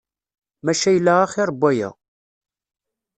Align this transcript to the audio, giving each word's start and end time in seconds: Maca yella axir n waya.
Maca 0.65 0.89
yella 0.93 1.13
axir 1.23 1.49
n 1.53 1.57
waya. 1.61 1.89